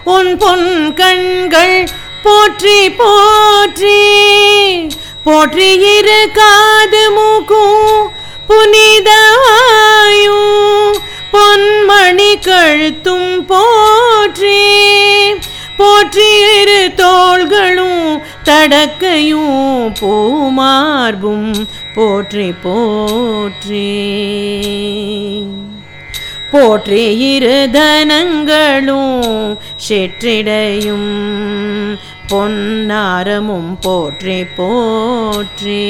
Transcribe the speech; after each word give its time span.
உன் 0.05 0.37
பொன் 0.37 0.95
கண்கள் 0.95 1.88
போற்றி 2.23 2.91
போற்றி. 2.91 4.01
போற்றி 5.25 5.73
இரு 5.73 6.29
காது 6.33 7.11
மூக்கும் 7.11 8.11
புனிதாயும். 8.48 10.68
பொன்மணி 11.32 12.32
கழுத்தும் 12.46 13.46
போற்றி 13.46 14.60
போற்றி 15.77 16.28
இரு 16.60 16.92
தோள்களும் 16.96 18.23
தடக்கையும் 18.45 19.92
பூமார்பும் 20.01 21.51
போற்றி 21.95 22.52
போற்றி. 22.62 23.88
போற்றி 26.51 27.02
இரு 27.29 27.68
தனங்களும் 27.73 29.24
செற்றிடையும் 29.88 31.10
பொன்னாரமும் 32.30 33.80
போற்றி 33.82 34.45
போற்றி. 34.56 35.84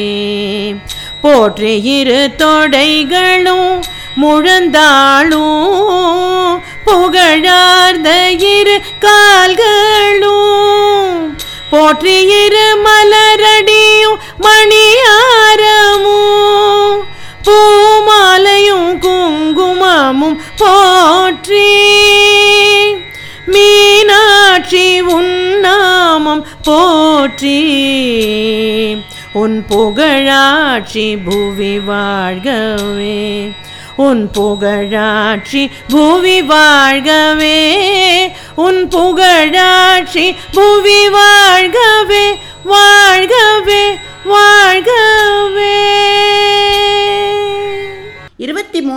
போற்றி 1.20 1.72
இரு 1.94 2.30
தொடைகளும் 2.36 3.72
முழந்தாளும் 4.22 6.60
புகழார்ந்த 6.84 8.30
இரு 8.30 8.80
கால்களும். 8.98 11.36
போற்றியிரு 11.72 12.66
மலரடியும் 12.84 14.18
மணியாரமும். 14.40 17.04
பூமாலையும் 17.44 18.98
குங்குமமும் 18.98 20.40
போற்றி. 20.58 21.74
மீனாட்சி 23.46 25.02
உன்னாமம் 25.02 26.42
போற்றி. 26.64 27.58
உன் 29.32 29.64
புகழாட்சி 29.68 31.16
புவி 31.16 31.78
வாழ்கவே. 31.78 33.52
உன் 33.98 34.22
புகழாட்சி 34.30 35.62
புவி 35.88 36.38
வாழ்கவே 36.42 37.56
உன் 38.56 38.82
புகழாட்சி 38.88 40.26
புவி 40.52 41.00
வாழ்கவே 41.08 42.24
வாழ்கவே 42.64 43.82
வாழ்கவே 44.24 44.46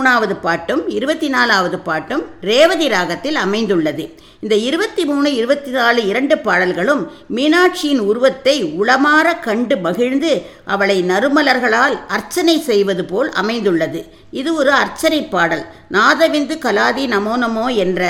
மூணாவது 0.02 0.34
பாட்டும் 0.44 0.80
இருபத்தி 0.88 1.28
நாலாவது 1.28 1.78
பாட்டும் 1.78 2.22
ரேவதி 2.48 2.86
ராகத்தில் 2.88 3.38
அமைந்துள்ளது. 3.42 4.04
இந்த 4.44 4.54
இருபத்தி 4.68 5.02
மூணு 5.04 5.28
இருபத்தி 5.34 5.70
நாலு 5.70 6.00
இரண்டு 6.10 6.38
பாடல்களும் 6.38 7.02
மீனாட்சியின் 7.36 8.00
உருவத்தை 8.10 8.54
உளமாற 8.80 9.26
கண்டு 9.40 9.76
மகிழ்ந்து 9.76 10.32
அவளை 10.64 10.96
நறுமலர்களால் 11.10 11.96
அர்ச்சனை 12.16 12.56
செய்வது 12.60 13.04
போல் 13.04 13.30
அமைந்துள்ளது. 13.42 14.00
இது 14.40 14.50
ஒரு 14.54 14.72
அர்ச்சனை 14.82 15.22
பாடல். 15.34 15.64
நாதவிந்து 15.96 16.56
கலாதி 16.66 17.06
நமோ 17.14 17.36
நமோ 17.44 17.66
என்ற 17.84 18.02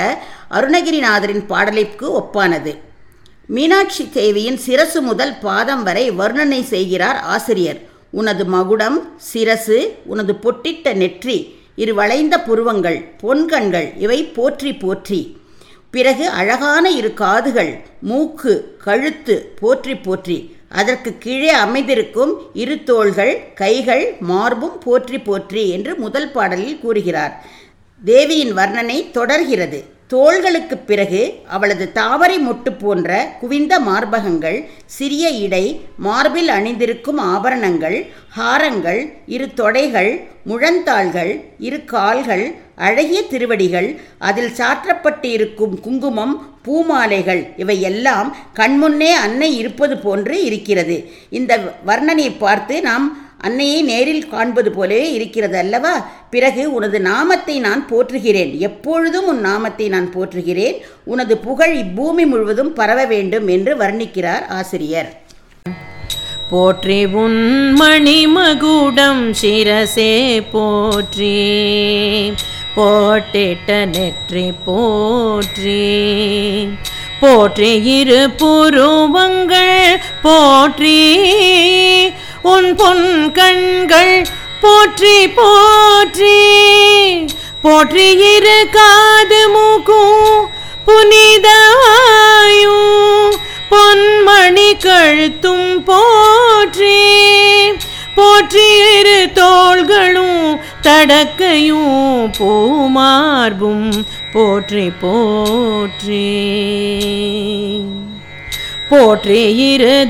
அருணகிரிநாதரின் 0.57 1.45
பாடலுக்கு 1.53 2.07
ஒப்பானது. 2.21 2.73
மீனாட்சி 3.55 4.05
தேவியின் 4.19 4.61
சிரசு 4.65 5.01
முதல் 5.09 5.39
பாதம் 5.47 5.83
வரை 5.83 6.11
வர்ணனை 6.11 6.63
செய்கிறார் 6.75 7.19
ஆசிரியர். 7.35 7.81
உனது 8.11 8.45
மகுடம் 8.45 8.97
சிரசு 9.33 9.77
உனது 10.05 10.33
பொட்டிட்ட 10.43 10.93
நெற்றி 10.93 11.37
இரு 11.81 11.93
வளைந்த 11.93 12.35
புருவங்கள் 12.47 12.99
பொன்கண்கள் 13.21 13.87
இவை 13.97 14.19
போற்றி 14.23 14.73
போற்றி. 14.73 15.21
பிறகு 15.91 16.25
அழகான 16.39 16.85
இரு 16.99 17.13
காதுகள் 17.13 17.71
மூக்கு 18.09 18.53
கழுத்து 18.85 19.35
போற்றி 19.61 19.95
போற்றி. 19.95 20.37
அதற்கு 20.81 21.11
கீழே 21.23 21.49
அமைந்திருக்கும் 21.49 22.31
இரு 22.53 22.83
தோள்கள் 22.83 23.33
கைகள் 23.55 24.05
மார்பும் 24.19 24.77
போற்றி 24.85 25.19
போற்றி 25.19 25.63
என்று 25.69 25.95
முதல் 25.95 26.31
பாடலில் 26.31 26.79
கூறுகிறார். 26.79 27.33
தேவியின் 28.01 28.53
வர்ணனை 28.59 28.97
தொடர்கிறது. 29.11 29.81
தோள்களுக்கு 30.13 30.75
பிறகு 30.77 31.21
அவளது 31.47 31.85
தாவரை 31.93 32.37
மொட்டு 32.39 32.71
போன்ற 32.79 33.09
குவிந்த 33.41 33.73
மார்பகங்கள் 33.79 34.57
சிறிய 34.85 35.25
இடை 35.45 35.63
மார்பில் 35.97 36.49
அணிந்திருக்கும் 36.49 37.19
ஆபரணங்கள் 37.33 37.97
ஹாரங்கள் 38.37 39.01
இரு 39.27 39.47
தொடைகள் 39.61 40.11
முழந்தாள்கள் 40.49 41.31
இரு 41.59 41.79
கால்கள் 41.85 42.45
அழகிய 42.75 43.19
திருவடிகள் 43.23 43.89
அதில் 44.19 44.53
சாற்றப்பட்டு 44.59 45.29
இருக்கும் 45.31 45.75
குங்குமம் 45.81 46.35
பூமாலைகள் 46.65 47.41
இவையெல்லாம் 47.57 48.29
கண்முன்னே 48.59 49.11
அன்னை 49.25 49.49
இருப்பது 49.55 49.95
போன்று 49.97 50.35
இருக்கிறது. 50.43 50.97
இந்த 51.29 51.53
வர்ணனை 51.85 52.27
பார்த்து 52.37 52.75
நாம் 52.81 53.05
அன்னையை 53.47 53.81
நேரில் 53.81 54.27
காண்பது 54.27 54.71
போலவே 54.71 55.07
இருக்கிறது 55.11 55.57
அல்லவா 55.57 55.93
பிறகு 56.29 56.63
உனது 56.73 56.99
நாமத்தை 56.99 57.55
நான் 57.59 57.81
போற்றுகிறேன். 57.89 58.51
எப்பொழுதும் 58.59 59.25
உன் 59.25 59.41
நாமத்தை 59.41 59.87
நான் 59.87 60.09
போற்றுகிறேன். 60.15 60.77
உனது 61.03 61.37
புகழ் 61.37 61.75
இப்பூமி 61.77 62.25
முழுவதும் 62.25 62.73
பரவ 62.73 63.05
வேண்டும் 63.05 63.47
என்று 63.47 63.73
வர்ணிக்கிறார் 63.77 64.45
ஆசிரியர். 64.59 65.11
போற்றி 66.49 67.05
உன் 67.05 67.39
மணிமகுடம் 67.81 69.23
சிரசே 69.41 70.15
போற்றி. 70.51 71.35
போட்டிட்ட 72.75 73.85
நெற்றி 73.85 74.45
போற்றி. 74.65 75.81
போற்றி 77.19 77.71
இரு 77.97 78.21
புருவங்கள் 78.39 79.99
போற்றி. 80.21 80.99
உன் 82.43 82.75
பொன் 82.75 83.31
கண்கள் 83.31 84.27
போற்றி 84.61 85.27
போற்றி. 85.27 86.39
போற்றி 87.61 88.11
இரு 88.11 88.67
காது 88.71 89.49
மூக்கும் 89.49 90.49
புனிதாயும் 90.87 91.39
பொன்மணி 93.69 94.77
கழுத்தும் 94.77 95.83
போற்றி. 95.83 96.99
போற்றி 98.15 98.97
இரு 98.99 99.29
தோள்களும் 99.33 100.59
தடக்கையும் 100.81 102.31
பூமார்பும். 102.37 104.05
போற்றி 104.33 104.89
போற்றி. 104.89 106.25
போற்றி 108.89 109.55
இரு 109.71 110.07